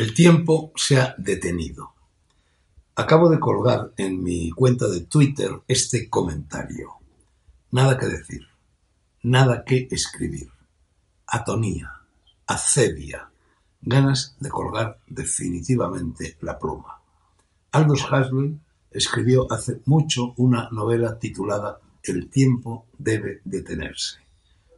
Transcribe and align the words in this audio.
El 0.00 0.14
tiempo 0.14 0.72
se 0.76 0.98
ha 0.98 1.14
detenido. 1.18 1.92
Acabo 2.94 3.28
de 3.28 3.38
colgar 3.38 3.92
en 3.98 4.22
mi 4.22 4.50
cuenta 4.50 4.88
de 4.88 5.02
Twitter 5.02 5.50
este 5.68 6.08
comentario. 6.08 6.94
Nada 7.70 7.98
que 7.98 8.06
decir, 8.06 8.46
nada 9.22 9.62
que 9.62 9.88
escribir. 9.90 10.48
Atonía, 11.26 11.92
acedia, 12.46 13.30
ganas 13.82 14.36
de 14.40 14.48
colgar 14.48 15.00
definitivamente 15.06 16.38
la 16.40 16.58
pluma. 16.58 17.02
Aldous 17.70 18.06
Huxley 18.10 18.58
escribió 18.90 19.52
hace 19.52 19.82
mucho 19.84 20.32
una 20.38 20.70
novela 20.70 21.18
titulada 21.18 21.78
El 22.02 22.30
tiempo 22.30 22.86
debe 22.96 23.42
detenerse. 23.44 24.16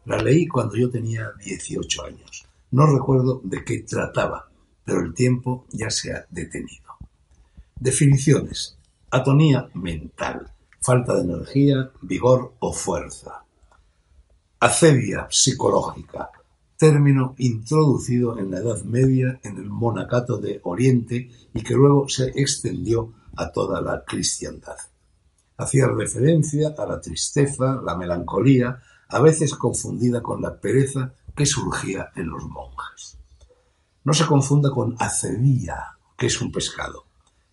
La 0.04 0.16
leí 0.16 0.48
cuando 0.48 0.74
yo 0.74 0.90
tenía 0.90 1.30
18 1.44 2.06
años. 2.06 2.44
No 2.72 2.86
recuerdo 2.86 3.40
de 3.44 3.64
qué 3.64 3.84
trataba, 3.84 4.48
pero 4.84 5.00
el 5.00 5.14
tiempo 5.14 5.66
ya 5.70 5.90
se 5.90 6.12
ha 6.12 6.26
detenido. 6.30 6.92
Definiciones. 7.78 8.76
Atonía 9.10 9.68
mental, 9.74 10.50
falta 10.80 11.14
de 11.14 11.22
energía, 11.22 11.90
vigor 12.00 12.54
o 12.60 12.72
fuerza. 12.72 13.44
Acedia 14.58 15.26
psicológica, 15.30 16.30
término 16.76 17.34
introducido 17.38 18.38
en 18.38 18.50
la 18.50 18.58
Edad 18.58 18.82
Media 18.84 19.40
en 19.42 19.56
el 19.56 19.68
monacato 19.68 20.38
de 20.38 20.60
Oriente 20.64 21.30
y 21.52 21.62
que 21.62 21.74
luego 21.74 22.08
se 22.08 22.28
extendió 22.34 23.12
a 23.36 23.52
toda 23.52 23.80
la 23.80 24.04
cristiandad. 24.04 24.76
Hacía 25.56 25.86
referencia 25.86 26.74
a 26.76 26.86
la 26.86 27.00
tristeza, 27.00 27.80
la 27.84 27.96
melancolía, 27.96 28.80
a 29.08 29.20
veces 29.20 29.54
confundida 29.54 30.22
con 30.22 30.40
la 30.42 30.60
pereza 30.60 31.12
que 31.36 31.46
surgía 31.46 32.10
en 32.16 32.28
los 32.28 32.44
monjes. 32.44 33.18
No 34.04 34.12
se 34.12 34.26
confunda 34.26 34.70
con 34.70 34.96
acedia, 34.98 35.96
que 36.16 36.26
es 36.26 36.40
un 36.40 36.50
pescado. 36.50 37.04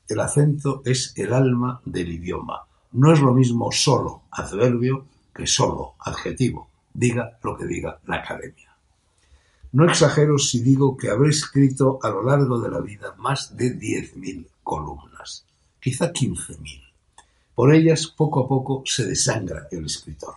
El 0.07 0.19
acento 0.19 0.81
es 0.85 1.13
el 1.15 1.33
alma 1.33 1.81
del 1.85 2.11
idioma. 2.11 2.65
No 2.91 3.13
es 3.13 3.19
lo 3.19 3.33
mismo 3.33 3.71
solo 3.71 4.23
adverbio 4.31 5.05
que 5.33 5.45
solo 5.45 5.93
adjetivo, 5.99 6.69
diga 6.93 7.37
lo 7.43 7.55
que 7.55 7.65
diga 7.65 7.99
la 8.05 8.17
academia. 8.17 8.75
No 9.71 9.85
exagero 9.85 10.39
si 10.39 10.61
digo 10.61 10.97
que 10.97 11.11
habré 11.11 11.29
escrito 11.29 11.99
a 12.01 12.09
lo 12.09 12.23
largo 12.23 12.59
de 12.59 12.71
la 12.71 12.79
vida 12.79 13.13
más 13.19 13.55
de 13.55 13.77
10.000 13.77 14.47
columnas, 14.63 15.45
quizá 15.79 16.11
15.000. 16.11 16.81
Por 17.53 17.75
ellas 17.75 18.07
poco 18.07 18.39
a 18.39 18.47
poco 18.47 18.81
se 18.85 19.05
desangra 19.05 19.67
el 19.69 19.85
escritor. 19.85 20.33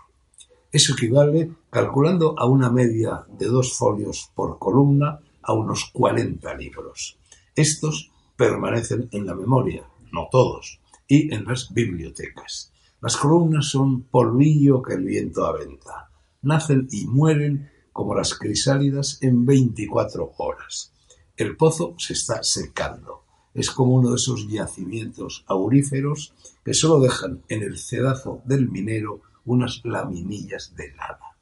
Eso 0.70 0.92
equivale, 0.92 1.50
calculando 1.70 2.34
a 2.38 2.46
una 2.46 2.70
media 2.70 3.24
de 3.28 3.46
dos 3.46 3.76
folios 3.78 4.30
por 4.34 4.58
columna, 4.58 5.20
a 5.42 5.52
unos 5.52 5.90
40 5.92 6.54
libros. 6.54 7.18
Estos 7.54 8.10
permanecen 8.36 9.08
en 9.12 9.26
la 9.26 9.34
memoria, 9.34 9.84
no 10.12 10.28
todos, 10.30 10.80
y 11.06 11.32
en 11.34 11.44
las 11.44 11.72
bibliotecas. 11.72 12.72
Las 13.00 13.16
columnas 13.16 13.66
son 13.66 14.02
polvillo 14.02 14.80
que 14.80 14.94
el 14.94 15.04
viento 15.04 15.44
aventa. 15.44 16.10
Nacen 16.42 16.88
y 16.90 17.06
mueren 17.06 17.70
como 17.92 18.14
las 18.14 18.34
crisálidas 18.38 19.18
en 19.20 19.44
24 19.44 20.34
horas. 20.38 20.92
El 21.36 21.56
pozo 21.56 21.94
se 21.98 22.12
está 22.12 22.42
secando. 22.42 23.24
Es 23.54 23.70
como 23.70 23.96
uno 23.96 24.10
de 24.10 24.16
esos 24.16 24.48
yacimientos 24.48 25.44
auríferos 25.46 26.32
que 26.64 26.74
solo 26.74 27.00
dejan 27.00 27.42
en 27.48 27.62
el 27.62 27.78
cedazo 27.78 28.40
del 28.44 28.70
minero 28.70 29.20
unas 29.44 29.80
laminillas 29.84 30.74
de 30.76 30.92
nada. 30.94 31.36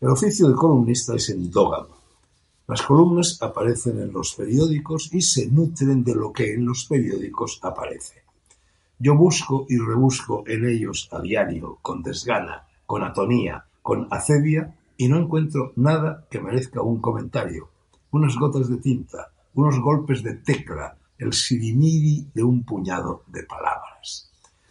El 0.00 0.08
oficio 0.08 0.48
de 0.48 0.54
columnista 0.54 1.14
es 1.14 1.30
endógamo. 1.30 2.03
Las 2.66 2.80
columnas 2.82 3.38
aparecen 3.42 4.00
en 4.00 4.12
los 4.12 4.34
periódicos 4.34 5.10
y 5.12 5.20
se 5.20 5.50
nutren 5.50 6.02
de 6.02 6.14
lo 6.14 6.32
que 6.32 6.54
en 6.54 6.64
los 6.64 6.86
periódicos 6.86 7.60
aparece. 7.62 8.22
Yo 8.98 9.16
busco 9.16 9.66
y 9.68 9.76
rebusco 9.76 10.44
en 10.46 10.64
ellos 10.64 11.10
a 11.12 11.20
diario, 11.20 11.78
con 11.82 12.02
desgana, 12.02 12.66
con 12.86 13.02
atonía, 13.02 13.66
con 13.82 14.08
acedia, 14.10 14.74
y 14.96 15.08
no 15.08 15.18
encuentro 15.18 15.72
nada 15.76 16.26
que 16.30 16.40
merezca 16.40 16.80
un 16.80 17.00
comentario, 17.00 17.68
unas 18.12 18.36
gotas 18.36 18.70
de 18.70 18.78
tinta, 18.78 19.32
unos 19.54 19.78
golpes 19.80 20.22
de 20.22 20.34
tecla, 20.34 20.96
el 21.18 21.32
sirimiri 21.32 22.28
de 22.32 22.44
un 22.44 22.64
puñado 22.64 23.24
de 23.26 23.42
palabras. 23.42 24.30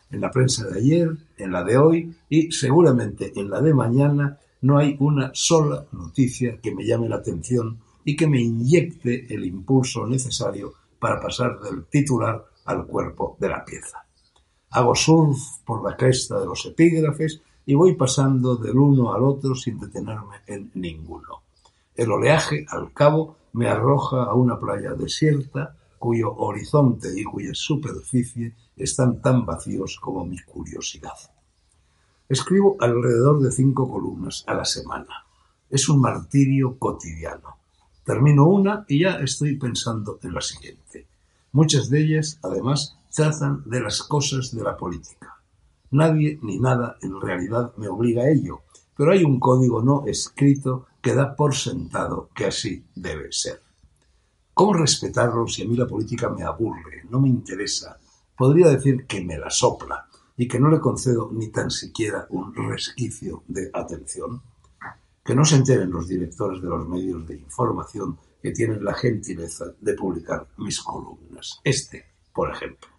En 0.10 0.22
la 0.22 0.32
prensa 0.32 0.66
de 0.68 0.80
ayer, 0.80 1.10
en 1.38 1.52
la 1.52 1.64
de 1.64 1.78
hoy 1.78 2.16
y 2.30 2.52
seguramente 2.52 3.34
en 3.36 3.50
la 3.50 3.62
de 3.62 3.74
mañana 3.74 4.40
no 4.64 4.78
hay 4.78 4.96
una 5.00 5.30
sola 5.34 5.86
noticia 5.92 6.60
que 6.62 6.74
me 6.74 6.86
llame 6.86 7.10
la 7.10 7.18
atención 7.18 7.80
y 8.06 8.16
que 8.16 8.28
me 8.28 8.42
inyecte 8.42 9.34
el 9.34 9.46
impulso 9.46 10.08
necesario 10.08 10.74
para 11.00 11.20
pasar 11.20 11.60
del 11.60 11.86
titular 11.86 12.46
al 12.66 12.86
cuerpo 12.86 13.36
de 13.40 13.50
la 13.50 13.66
pieza. 13.66 14.06
Hago 14.72 14.96
surf 14.96 15.38
por 15.66 15.84
la 15.84 15.98
cresta 15.98 16.40
de 16.40 16.46
los 16.46 16.66
epígrafes 16.66 17.42
y 17.66 17.76
voy 17.76 17.96
pasando 17.96 18.56
del 18.56 18.78
uno 18.78 19.14
al 19.14 19.24
otro 19.24 19.54
sin 19.54 19.80
detenerme 19.80 20.38
en 20.48 20.72
ninguno. 20.76 21.44
El 21.94 22.12
oleaje, 22.12 22.66
al 22.70 22.94
cabo, 22.94 23.36
me 23.52 23.68
arroja 23.68 24.24
a 24.24 24.34
una 24.34 24.58
playa 24.58 24.94
desierta 24.94 25.76
cuyo 26.00 26.34
horizonte 26.36 27.10
y 27.14 27.26
cuya 27.26 27.52
superficie 27.54 28.54
están 28.78 29.22
tan 29.22 29.46
vacíos 29.46 30.00
como 30.02 30.26
mi 30.26 30.40
curiosidad. 30.40 31.18
Escribo 32.30 32.78
alrededor 32.80 33.42
de 33.42 33.52
cinco 33.52 33.92
columnas 33.92 34.46
a 34.48 34.54
la 34.54 34.64
semana. 34.64 35.26
Es 35.70 35.90
un 35.90 36.00
martirio 36.00 36.78
cotidiano. 36.80 37.58
Termino 38.06 38.48
una 38.48 38.86
y 38.88 39.04
ya 39.04 39.20
estoy 39.20 39.58
pensando 39.58 40.20
en 40.24 40.34
la 40.34 40.42
siguiente. 40.42 41.06
Muchas 41.52 41.90
de 41.90 42.02
ellas, 42.02 42.40
además, 42.42 42.98
tratan 43.14 43.64
de 43.66 43.82
las 43.82 44.04
cosas 44.04 44.56
de 44.56 44.64
la 44.64 44.78
política. 44.78 45.38
Nadie 45.92 46.40
ni 46.42 46.60
nada 46.60 46.98
en 47.02 47.20
realidad 47.20 47.74
me 47.76 47.90
obliga 47.90 48.24
a 48.24 48.30
ello, 48.30 48.62
pero 48.96 49.12
hay 49.12 49.24
un 49.24 49.40
código 49.40 49.84
no 49.84 50.06
escrito 50.08 50.88
que 51.02 51.14
da 51.14 51.36
por 51.36 51.54
sentado 51.54 52.30
que 52.34 52.46
así 52.46 52.86
debe 52.96 53.32
ser. 53.32 53.62
¿Cómo 54.54 54.74
respetarlo 54.74 55.48
si 55.48 55.64
a 55.64 55.68
mí 55.68 55.76
la 55.76 55.88
política 55.88 56.30
me 56.30 56.44
aburre, 56.44 57.04
no 57.10 57.20
me 57.20 57.28
interesa? 57.28 58.00
Podría 58.38 58.70
decir 58.70 59.06
que 59.06 59.24
me 59.24 59.38
la 59.38 59.50
sopla 59.50 60.08
y 60.38 60.48
que 60.48 60.60
no 60.60 60.70
le 60.70 60.80
concedo 60.80 61.30
ni 61.32 61.50
tan 61.50 61.70
siquiera 61.70 62.28
un 62.30 62.54
resquicio 62.56 63.44
de 63.48 63.70
atención. 63.74 64.42
Que 65.24 65.36
no 65.36 65.46
se 65.46 65.56
enteren 65.56 65.92
los 65.92 66.08
directores 66.08 66.62
de 66.62 66.68
los 66.68 66.88
medios 66.88 67.26
de 67.28 67.36
información 67.36 68.18
que 68.42 68.52
tienen 68.52 68.84
la 68.84 68.94
gentileza 68.94 69.66
de 69.80 69.94
publicar 69.94 70.48
mis 70.58 70.82
columnas. 70.82 71.62
Este, 71.64 72.06
por 72.34 72.52
ejemplo. 72.52 72.90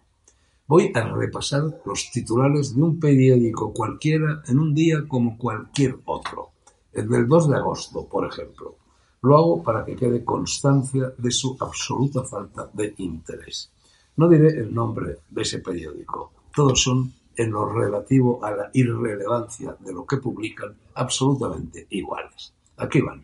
Voy 0.67 0.91
a 0.95 1.03
repasar 1.13 1.81
los 1.85 2.09
titulares 2.11 2.75
de 2.75 2.81
un 2.81 2.99
periódico 2.99 3.71
cualquiera 3.71 4.41
en 4.47 4.57
un 4.57 4.73
día 4.73 5.07
como 5.07 5.37
cualquier 5.37 5.99
otro. 6.05 6.49
El 6.91 7.07
del 7.07 7.27
2 7.27 7.49
de 7.49 7.57
agosto, 7.57 8.07
por 8.07 8.25
ejemplo. 8.27 8.75
Lo 9.21 9.37
hago 9.37 9.63
para 9.63 9.85
que 9.85 9.95
quede 9.95 10.25
constancia 10.25 11.13
de 11.17 11.29
su 11.29 11.55
absoluta 11.59 12.23
falta 12.23 12.69
de 12.73 12.95
interés. 12.97 13.71
No 14.17 14.27
diré 14.27 14.59
el 14.59 14.73
nombre 14.73 15.17
de 15.29 15.41
ese 15.43 15.59
periódico. 15.59 16.31
Todos 16.55 16.81
son, 16.81 17.13
en 17.37 17.51
lo 17.51 17.65
relativo 17.67 18.43
a 18.43 18.51
la 18.51 18.69
irrelevancia 18.73 19.75
de 19.79 19.93
lo 19.93 20.05
que 20.05 20.17
publican, 20.17 20.75
absolutamente 20.93 21.87
iguales. 21.89 22.53
Aquí 22.77 23.01
van. 23.01 23.23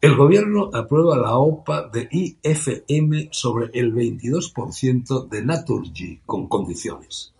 El 0.00 0.16
Gobierno 0.16 0.70
aprueba 0.72 1.16
la 1.16 1.36
OPA 1.36 1.88
de 1.88 2.08
IFM 2.10 3.28
sobre 3.30 3.70
el 3.72 3.94
22% 3.94 5.28
de 5.28 5.44
Naturgy 5.44 6.20
con 6.26 6.48
condiciones. 6.48 7.32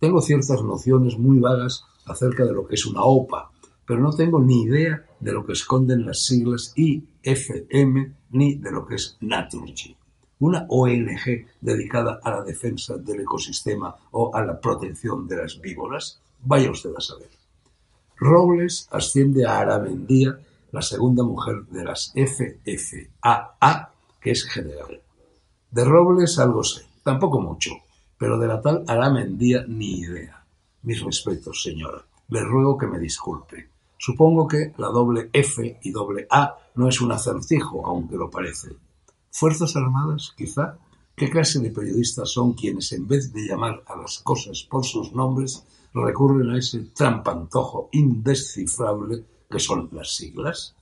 Tengo 0.00 0.20
ciertas 0.20 0.62
nociones 0.62 1.16
muy 1.16 1.38
vagas 1.38 1.84
acerca 2.06 2.44
de 2.44 2.52
lo 2.52 2.66
que 2.66 2.74
es 2.74 2.84
una 2.84 3.04
OPA, 3.04 3.52
pero 3.86 4.00
no 4.00 4.12
tengo 4.12 4.40
ni 4.40 4.62
idea 4.62 5.06
de 5.20 5.32
lo 5.32 5.46
que 5.46 5.52
esconden 5.52 6.04
las 6.04 6.24
siglas 6.24 6.72
IFM 6.74 8.12
ni 8.30 8.56
de 8.56 8.72
lo 8.72 8.86
que 8.86 8.96
es 8.96 9.16
Naturgy. 9.20 9.96
Una 10.46 10.66
ONG 10.68 11.46
dedicada 11.62 12.20
a 12.22 12.30
la 12.30 12.42
defensa 12.42 12.98
del 12.98 13.20
ecosistema 13.20 13.96
o 14.10 14.30
a 14.36 14.44
la 14.44 14.60
protección 14.60 15.26
de 15.26 15.36
las 15.38 15.58
víboras. 15.58 16.20
Vaya 16.42 16.70
usted 16.70 16.90
a 16.94 17.00
saber. 17.00 17.30
Robles 18.16 18.86
asciende 18.90 19.46
a 19.46 19.60
Aramendía 19.60 20.38
la 20.70 20.82
segunda 20.82 21.22
mujer 21.22 21.64
de 21.70 21.84
las 21.84 22.12
FFAA, 22.14 23.90
que 24.20 24.32
es 24.32 24.44
general. 24.44 25.00
De 25.70 25.82
Robles 25.82 26.38
algo 26.38 26.62
sé, 26.62 26.84
tampoco 27.02 27.40
mucho, 27.40 27.70
pero 28.18 28.38
de 28.38 28.46
la 28.46 28.60
tal 28.60 28.84
Aramendía 28.86 29.64
ni 29.66 30.00
idea. 30.00 30.44
Mis 30.82 31.02
respetos, 31.02 31.62
señora. 31.62 32.04
Le 32.28 32.44
ruego 32.44 32.76
que 32.76 32.86
me 32.86 32.98
disculpe. 32.98 33.70
Supongo 33.96 34.46
que 34.46 34.74
la 34.76 34.88
doble 34.88 35.30
F 35.32 35.78
y 35.82 35.90
doble 35.90 36.26
A 36.28 36.54
no 36.74 36.86
es 36.86 37.00
un 37.00 37.12
acertijo, 37.12 37.86
aunque 37.86 38.16
lo 38.16 38.28
parece. 38.28 38.76
¿Fuerzas 39.36 39.74
Armadas, 39.74 40.32
quizá? 40.36 40.78
¿Qué 41.16 41.28
clase 41.28 41.58
de 41.58 41.72
periodistas 41.72 42.30
son 42.30 42.52
quienes, 42.52 42.92
en 42.92 43.08
vez 43.08 43.32
de 43.32 43.48
llamar 43.48 43.82
a 43.88 43.96
las 43.96 44.20
cosas 44.20 44.62
por 44.62 44.84
sus 44.84 45.12
nombres, 45.12 45.64
recurren 45.92 46.50
a 46.50 46.58
ese 46.58 46.80
trampantojo 46.94 47.88
indescifrable 47.90 49.24
que 49.50 49.58
son 49.58 49.88
las 49.90 50.14
siglas. 50.14 50.76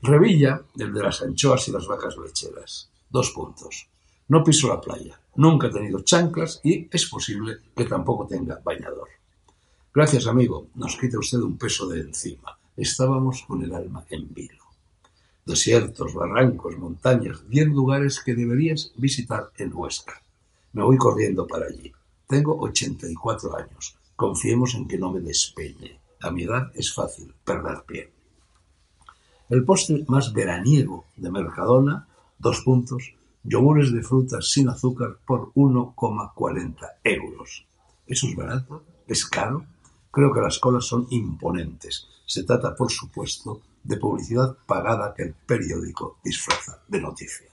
Revilla, 0.00 0.62
el 0.78 0.94
de 0.94 1.02
las 1.02 1.20
anchoas 1.20 1.68
y 1.68 1.72
las 1.72 1.86
vacas 1.86 2.16
lecheras. 2.16 2.88
Dos 3.10 3.30
puntos. 3.32 3.88
No 4.28 4.42
piso 4.42 4.68
la 4.68 4.80
playa, 4.80 5.20
nunca 5.34 5.66
he 5.66 5.70
tenido 5.70 6.00
chanclas 6.00 6.62
y 6.64 6.88
es 6.90 7.06
posible 7.10 7.58
que 7.76 7.84
tampoco 7.84 8.26
tenga 8.26 8.58
bañador. 8.64 9.08
Gracias, 9.94 10.26
amigo, 10.26 10.68
nos 10.76 10.96
quita 10.96 11.18
usted 11.18 11.40
un 11.40 11.58
peso 11.58 11.86
de 11.88 12.00
encima. 12.00 12.58
Estábamos 12.74 13.44
con 13.46 13.62
el 13.62 13.74
alma 13.74 14.06
en 14.08 14.32
vilo. 14.32 14.65
Desiertos, 15.46 16.12
barrancos, 16.12 16.76
montañas, 16.76 17.48
diez 17.48 17.68
lugares 17.68 18.20
que 18.20 18.34
deberías 18.34 18.92
visitar 18.96 19.52
en 19.58 19.70
Huesca. 19.72 20.20
Me 20.72 20.82
voy 20.82 20.96
corriendo 20.96 21.46
para 21.46 21.66
allí. 21.66 21.92
Tengo 22.26 22.58
84 22.58 23.56
años. 23.56 23.96
Confiemos 24.16 24.74
en 24.74 24.88
que 24.88 24.98
no 24.98 25.12
me 25.12 25.20
despeñe. 25.20 26.00
A 26.20 26.32
mi 26.32 26.42
edad 26.42 26.72
es 26.74 26.92
fácil 26.92 27.32
perder 27.44 27.84
pie. 27.86 28.12
El 29.48 29.64
postre 29.64 30.04
más 30.08 30.32
veraniego 30.32 31.04
de 31.16 31.30
Mercadona, 31.30 32.08
dos 32.40 32.62
puntos, 32.62 33.14
yogures 33.44 33.92
de 33.92 34.02
frutas 34.02 34.50
sin 34.50 34.68
azúcar 34.68 35.18
por 35.24 35.52
1,40 35.52 36.74
euros. 37.04 37.66
¿Eso 38.08 38.26
es 38.26 38.34
barato? 38.34 38.82
¿Es 39.06 39.24
caro? 39.24 39.64
Creo 40.10 40.32
que 40.32 40.40
las 40.40 40.58
colas 40.58 40.86
son 40.86 41.06
imponentes. 41.10 42.08
Se 42.26 42.42
trata, 42.42 42.74
por 42.74 42.90
supuesto, 42.90 43.62
de 43.86 43.96
publicidad 43.96 44.56
pagada 44.66 45.14
que 45.14 45.22
el 45.22 45.34
periódico 45.34 46.18
disfraza 46.24 46.80
de 46.88 47.00
noticia. 47.00 47.46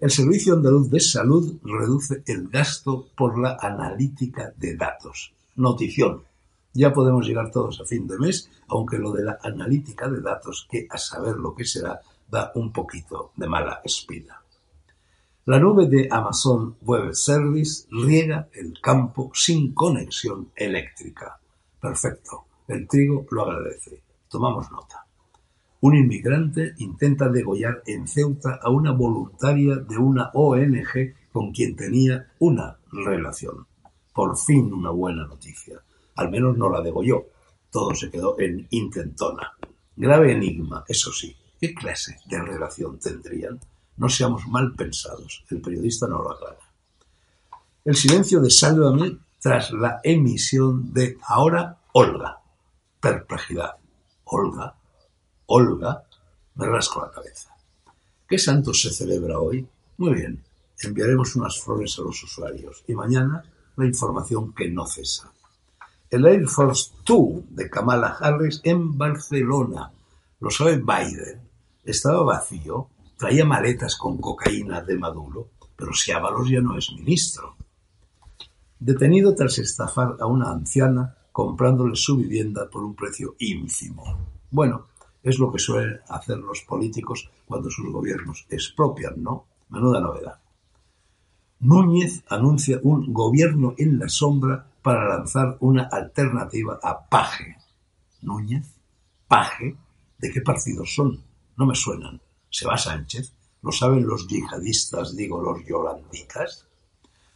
El 0.00 0.10
Servicio 0.10 0.54
Andaluz 0.54 0.90
de 0.90 1.00
Salud 1.00 1.58
reduce 1.64 2.22
el 2.26 2.48
gasto 2.48 3.08
por 3.16 3.38
la 3.38 3.56
analítica 3.60 4.52
de 4.56 4.76
datos. 4.76 5.32
Notición. 5.56 6.22
Ya 6.72 6.92
podemos 6.92 7.26
llegar 7.26 7.50
todos 7.50 7.80
a 7.80 7.84
fin 7.84 8.06
de 8.06 8.18
mes, 8.18 8.48
aunque 8.68 8.98
lo 8.98 9.10
de 9.12 9.24
la 9.24 9.38
analítica 9.42 10.08
de 10.08 10.20
datos, 10.20 10.68
que 10.70 10.86
a 10.88 10.98
saber 10.98 11.36
lo 11.36 11.54
que 11.54 11.64
será, 11.64 12.00
da 12.30 12.52
un 12.54 12.72
poquito 12.72 13.32
de 13.34 13.48
mala 13.48 13.80
espina. 13.84 14.40
La 15.46 15.58
nube 15.58 15.88
de 15.88 16.08
Amazon 16.10 16.76
Web 16.82 17.14
Service 17.14 17.86
riega 17.90 18.48
el 18.52 18.78
campo 18.80 19.32
sin 19.34 19.72
conexión 19.72 20.52
eléctrica. 20.54 21.40
Perfecto. 21.80 22.44
El 22.68 22.86
trigo 22.86 23.26
lo 23.30 23.42
agradece. 23.42 24.02
Tomamos 24.28 24.70
nota. 24.70 25.07
Un 25.80 25.94
inmigrante 25.94 26.74
intenta 26.78 27.28
degollar 27.28 27.82
en 27.86 28.08
Ceuta 28.08 28.58
a 28.60 28.70
una 28.70 28.90
voluntaria 28.90 29.76
de 29.76 29.96
una 29.96 30.30
ONG 30.34 31.14
con 31.32 31.52
quien 31.52 31.76
tenía 31.76 32.32
una 32.40 32.78
relación. 32.90 33.66
Por 34.12 34.36
fin 34.36 34.72
una 34.72 34.90
buena 34.90 35.24
noticia. 35.24 35.80
Al 36.16 36.30
menos 36.30 36.56
no 36.56 36.68
la 36.68 36.80
degolló. 36.80 37.26
Todo 37.70 37.94
se 37.94 38.10
quedó 38.10 38.38
en 38.40 38.66
intentona. 38.70 39.52
Grave 39.94 40.32
enigma, 40.32 40.84
eso 40.88 41.12
sí. 41.12 41.36
¿Qué 41.60 41.74
clase 41.74 42.16
de 42.26 42.40
relación 42.40 42.98
tendrían? 42.98 43.60
No 43.96 44.08
seamos 44.08 44.48
mal 44.48 44.74
pensados. 44.74 45.44
El 45.50 45.60
periodista 45.60 46.08
no 46.08 46.22
lo 46.22 46.32
aclara. 46.32 46.58
El 47.84 47.94
silencio 47.94 48.40
de 48.40 48.50
Sálvame 48.50 49.18
tras 49.40 49.70
la 49.72 50.00
emisión 50.02 50.92
de 50.92 51.18
Ahora 51.26 51.78
Olga. 51.92 52.40
Perplejidad. 53.00 53.76
Olga. 54.24 54.77
Olga. 55.48 56.04
Me 56.54 56.66
rasco 56.66 57.02
la 57.02 57.10
cabeza. 57.10 57.50
¿Qué 58.26 58.38
santo 58.38 58.72
se 58.72 58.90
celebra 58.90 59.38
hoy? 59.38 59.66
Muy 59.98 60.14
bien. 60.14 60.42
Enviaremos 60.80 61.36
unas 61.36 61.60
flores 61.60 61.98
a 61.98 62.02
los 62.02 62.22
usuarios. 62.22 62.84
Y 62.86 62.94
mañana 62.94 63.44
la 63.76 63.86
información 63.86 64.54
que 64.54 64.70
no 64.70 64.86
cesa 64.86 65.30
el 66.10 66.26
Air 66.26 66.48
Force 66.48 66.92
Two 67.04 67.44
de 67.50 67.68
Kamala 67.68 68.16
Harris 68.20 68.60
en 68.64 68.96
Barcelona. 68.96 69.92
Lo 70.40 70.50
sabe 70.50 70.78
Biden. 70.78 71.40
Estaba 71.84 72.22
vacío, 72.22 72.88
traía 73.16 73.44
maletas 73.44 73.96
con 73.96 74.18
cocaína 74.18 74.80
de 74.82 74.96
Maduro, 74.96 75.50
pero 75.76 75.92
si 75.92 76.12
Ábalos 76.12 76.48
ya 76.48 76.60
no 76.60 76.76
es 76.76 76.92
ministro. 76.92 77.56
Detenido 78.78 79.34
tras 79.34 79.58
estafar 79.58 80.16
a 80.20 80.26
una 80.26 80.50
anciana 80.50 81.16
comprándole 81.32 81.96
su 81.96 82.16
vivienda 82.16 82.68
por 82.70 82.84
un 82.84 82.94
precio 82.94 83.34
ínfimo. 83.38 84.04
Bueno, 84.50 84.86
es 85.22 85.38
lo 85.38 85.52
que 85.52 85.58
suelen 85.58 86.00
hacer 86.08 86.38
los 86.38 86.62
políticos 86.62 87.30
cuando 87.46 87.70
sus 87.70 87.90
gobiernos 87.92 88.46
expropian, 88.48 89.22
¿no? 89.22 89.46
Menuda 89.68 90.00
novedad. 90.00 90.40
Núñez 91.60 92.22
anuncia 92.28 92.78
un 92.82 93.12
gobierno 93.12 93.74
en 93.78 93.98
la 93.98 94.08
sombra 94.08 94.70
para 94.80 95.08
lanzar 95.08 95.56
una 95.60 95.88
alternativa 95.90 96.78
a 96.82 97.08
Paje. 97.08 97.56
Núñez, 98.22 98.66
Paje, 99.26 99.76
¿de 100.18 100.30
qué 100.30 100.40
partido 100.40 100.86
son? 100.86 101.22
No 101.56 101.66
me 101.66 101.74
suenan. 101.74 102.20
¿Se 102.48 102.66
va 102.66 102.78
Sánchez? 102.78 103.32
¿Lo 103.62 103.72
saben 103.72 104.06
los 104.06 104.28
yihadistas, 104.28 105.16
digo, 105.16 105.42
los 105.42 105.66
yolandicas? 105.66 106.66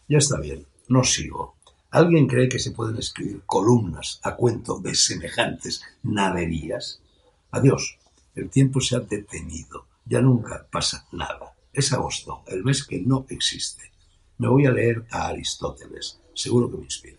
Ya 0.09 0.19
está 0.19 0.39
bien, 0.39 0.67
no 0.89 1.03
sigo. 1.03 1.57
¿Alguien 1.91 2.27
cree 2.27 2.49
que 2.49 2.59
se 2.59 2.71
pueden 2.71 2.97
escribir 2.97 3.43
columnas 3.45 4.21
a 4.23 4.37
cuento 4.37 4.79
de 4.79 4.95
semejantes 4.95 5.83
naderías? 6.05 7.02
Adiós, 7.53 7.99
el 8.35 8.49
tiempo 8.49 8.81
se 8.81 8.97
ha 8.97 9.01
detenido, 9.01 9.87
ya 10.07 10.23
nunca 10.23 10.67
pasa 10.71 11.07
nada. 11.13 11.55
Es 11.71 11.93
agosto, 11.93 12.43
el 12.47 12.65
mes 12.65 12.85
que 12.87 13.01
no 13.01 13.27
existe. 13.29 13.93
Me 14.39 14.49
voy 14.49 14.65
a 14.65 14.71
leer 14.71 15.05
a 15.11 15.29
Aristóteles, 15.29 16.19
seguro 16.35 16.71
que 16.71 16.79
me 16.79 16.85
inspira. 16.85 17.19